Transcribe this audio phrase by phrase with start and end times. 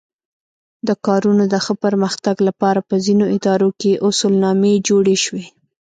[0.87, 5.45] د کارونو د ښه پرمختګ لپاره په ځینو ادارو کې اصولنامې جوړې شوې.